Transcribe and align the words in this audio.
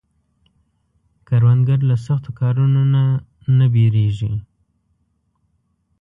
کروندګر 1.27 1.79
له 1.89 1.95
سختو 2.05 2.29
کارونو 2.39 2.81
نه 2.93 3.03
نه 3.57 3.65
ویریږي 3.73 4.33